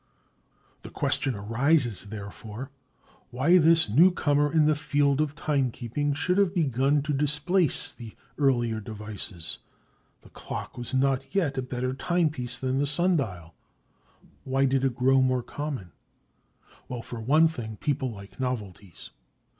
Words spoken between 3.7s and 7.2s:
newcomer in the field of timekeeping, should have begun to